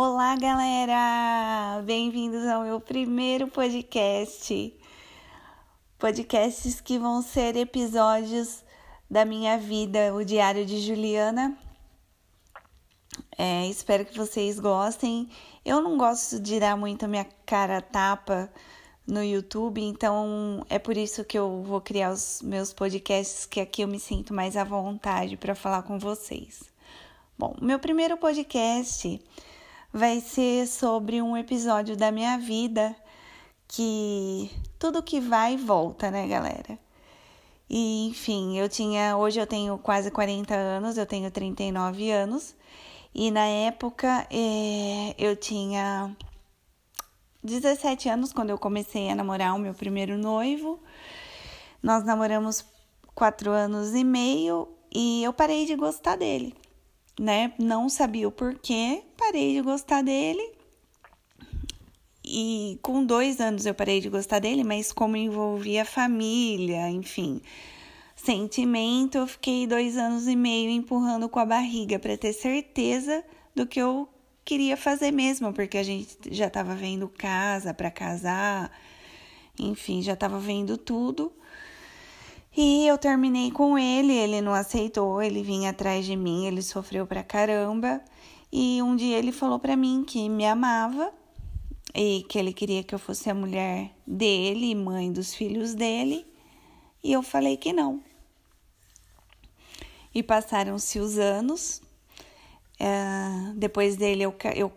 [0.00, 1.82] Olá, galera!
[1.84, 4.72] Bem-vindos ao meu primeiro podcast.
[5.98, 8.62] Podcasts que vão ser episódios
[9.10, 11.58] da minha vida, o Diário de Juliana.
[13.36, 15.28] É, espero que vocês gostem.
[15.64, 18.48] Eu não gosto de dar muito a minha cara tapa
[19.04, 23.82] no YouTube, então é por isso que eu vou criar os meus podcasts, que aqui
[23.82, 26.62] eu me sinto mais à vontade para falar com vocês.
[27.36, 29.20] Bom, meu primeiro podcast
[29.92, 32.94] vai ser sobre um episódio da minha vida
[33.66, 36.78] que tudo que vai volta, né, galera?
[37.68, 42.54] E enfim, eu tinha, hoje eu tenho quase 40 anos, eu tenho 39 anos,
[43.14, 46.16] e na época é, eu tinha
[47.42, 50.80] 17 anos quando eu comecei a namorar o meu primeiro noivo.
[51.82, 52.64] Nós namoramos
[53.14, 56.54] quatro anos e meio e eu parei de gostar dele
[57.18, 57.52] né?
[57.58, 60.52] Não sabia o porquê, parei de gostar dele.
[62.24, 67.40] E com dois anos eu parei de gostar dele, mas como envolvia família, enfim,
[68.14, 73.24] sentimento, eu fiquei dois anos e meio empurrando com a barriga para ter certeza
[73.54, 74.06] do que eu
[74.44, 78.70] queria fazer mesmo, porque a gente já estava vendo casa para casar,
[79.58, 81.32] enfim, já estava vendo tudo.
[82.60, 87.06] E eu terminei com ele, ele não aceitou, ele vinha atrás de mim, ele sofreu
[87.06, 88.02] pra caramba.
[88.50, 91.12] E um dia ele falou pra mim que me amava
[91.94, 96.26] e que ele queria que eu fosse a mulher dele, mãe dos filhos dele.
[97.00, 98.02] E eu falei que não.
[100.12, 101.80] E passaram-se os anos.
[102.80, 104.72] É, depois dele, eu, eu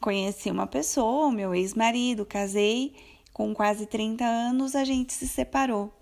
[0.00, 2.96] conheci uma pessoa, meu ex-marido, casei.
[3.30, 5.92] Com quase 30 anos, a gente se separou.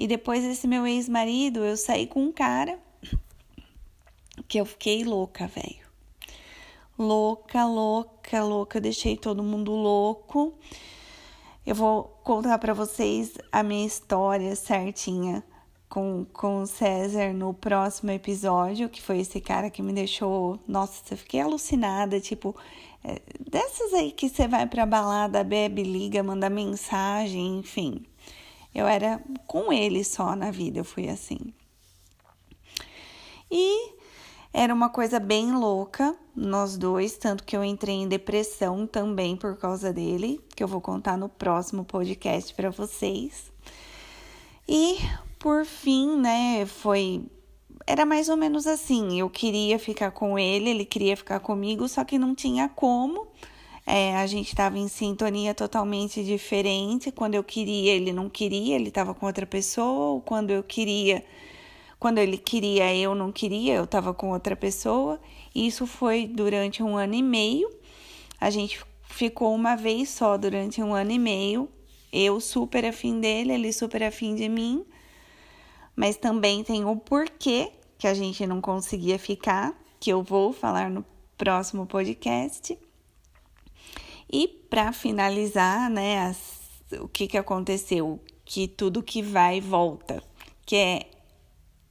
[0.00, 2.78] E depois desse meu ex-marido, eu saí com um cara
[4.48, 5.86] que eu fiquei louca, velho.
[6.98, 10.54] Louca, louca, louca, deixei todo mundo louco.
[11.66, 15.44] Eu vou contar para vocês a minha história certinha
[15.86, 20.58] com, com o César no próximo episódio, que foi esse cara que me deixou.
[20.66, 22.18] Nossa, eu fiquei alucinada.
[22.18, 22.56] Tipo,
[23.04, 28.06] é, dessas aí que você vai pra balada, bebe, liga, manda mensagem, enfim.
[28.74, 31.52] Eu era com ele só na vida, eu fui assim.
[33.50, 33.94] E
[34.52, 39.56] era uma coisa bem louca, nós dois, tanto que eu entrei em depressão também por
[39.56, 43.50] causa dele, que eu vou contar no próximo podcast para vocês.
[44.68, 44.98] E
[45.38, 47.24] por fim, né, foi
[47.86, 52.04] era mais ou menos assim, eu queria ficar com ele, ele queria ficar comigo, só
[52.04, 53.26] que não tinha como
[53.90, 57.10] é, a gente estava em sintonia totalmente diferente.
[57.10, 60.20] Quando eu queria, ele não queria, ele estava com outra pessoa.
[60.22, 61.24] Quando eu queria,
[61.98, 65.20] quando ele queria, eu não queria, eu estava com outra pessoa.
[65.52, 67.68] Isso foi durante um ano e meio.
[68.40, 71.68] A gente ficou uma vez só durante um ano e meio.
[72.12, 74.84] Eu super afim dele, ele super afim de mim.
[75.96, 80.88] Mas também tem o porquê que a gente não conseguia ficar, que eu vou falar
[80.88, 81.04] no
[81.36, 82.78] próximo podcast.
[84.32, 86.38] E para finalizar, né, as,
[87.00, 88.20] o que, que aconteceu?
[88.44, 90.22] Que tudo que vai volta,
[90.64, 91.10] que é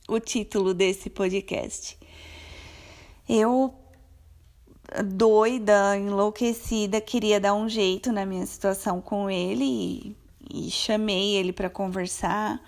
[0.07, 1.97] o título desse podcast.
[3.28, 3.73] Eu,
[5.05, 10.16] doida, enlouquecida, queria dar um jeito na minha situação com ele e,
[10.49, 12.61] e chamei ele para conversar.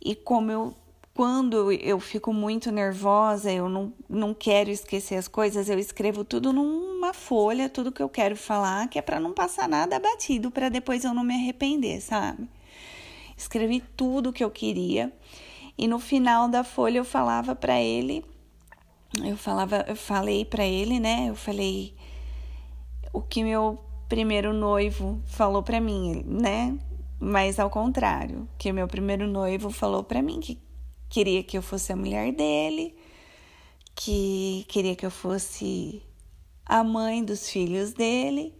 [0.00, 0.76] E como eu
[1.14, 6.52] quando eu fico muito nervosa, eu não, não quero esquecer as coisas, eu escrevo tudo
[7.04, 10.70] numa folha, tudo que eu quero falar, que é para não passar nada batido, para
[10.70, 12.48] depois eu não me arrepender, sabe?
[13.36, 15.12] Escrevi tudo que eu queria
[15.76, 18.24] e no final da folha eu falava para ele,
[19.22, 21.26] eu falava, eu falei para ele, né?
[21.28, 21.94] Eu falei
[23.12, 23.78] o que meu
[24.08, 26.76] primeiro noivo falou para mim, né?
[27.20, 30.58] Mas ao contrário, que meu primeiro noivo falou para mim que
[31.08, 32.96] queria que eu fosse a mulher dele,
[33.94, 36.02] que queria que eu fosse
[36.64, 38.54] a mãe dos filhos dele.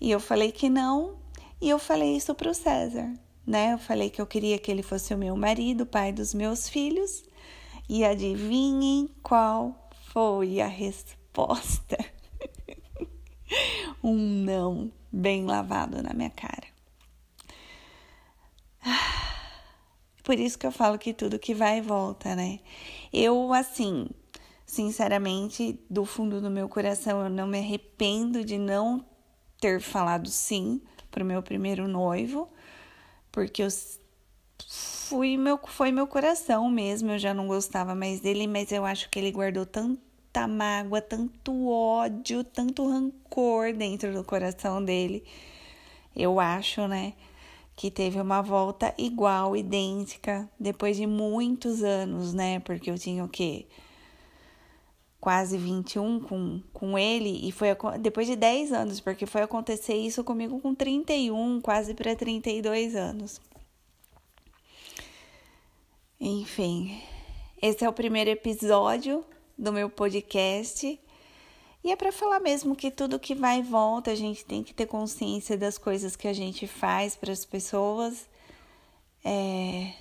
[0.00, 1.16] E eu falei que não,
[1.60, 3.12] e eu falei isso para o César,
[3.46, 3.74] né?
[3.74, 7.24] Eu falei que eu queria que ele fosse o meu marido, pai dos meus filhos.
[7.88, 11.98] E adivinhem qual foi a resposta?
[14.02, 16.66] um não bem lavado na minha cara.
[20.22, 22.60] Por isso que eu falo que tudo que vai e volta, né?
[23.12, 24.08] Eu, assim,
[24.66, 29.04] sinceramente, do fundo do meu coração, eu não me arrependo de não
[29.60, 30.80] ter falado sim
[31.10, 32.48] pro meu primeiro noivo,
[33.30, 33.68] porque eu
[35.12, 39.08] fui meu, foi meu coração mesmo, eu já não gostava mais dele, mas eu acho
[39.10, 45.22] que ele guardou tanta mágoa, tanto ódio, tanto rancor dentro do coração dele.
[46.16, 47.14] Eu acho, né?
[47.76, 52.60] Que teve uma volta igual, idêntica, depois de muitos anos, né?
[52.60, 53.66] Porque eu tinha o quê?
[55.22, 57.68] Quase 21 com, com ele, e foi
[58.00, 63.40] depois de 10 anos, porque foi acontecer isso comigo com 31, quase para 32 anos.
[66.20, 67.00] Enfim,
[67.62, 69.24] esse é o primeiro episódio
[69.56, 70.98] do meu podcast.
[71.84, 74.74] E é para falar mesmo que tudo que vai e volta, a gente tem que
[74.74, 78.28] ter consciência das coisas que a gente faz para as pessoas.
[79.24, 79.92] É...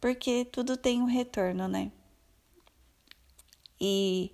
[0.00, 1.90] Porque tudo tem um retorno, né?
[3.88, 4.32] E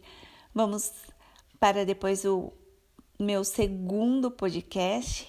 [0.55, 0.91] vamos
[1.61, 2.51] para depois o
[3.19, 5.29] meu segundo podcast,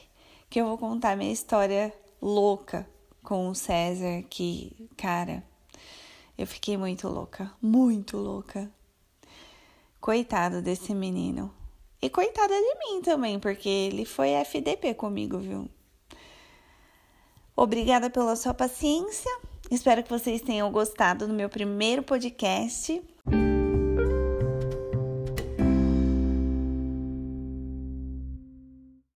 [0.50, 2.88] que eu vou contar minha história louca
[3.22, 5.44] com o César, que, cara,
[6.38, 8.72] eu fiquei muito louca, muito louca.
[10.00, 11.54] Coitado desse menino.
[12.02, 15.70] E coitada de mim também, porque ele foi FDP comigo, viu?
[17.58, 19.32] Obrigada pela sua paciência.
[19.70, 23.04] Espero que vocês tenham gostado do meu primeiro podcast.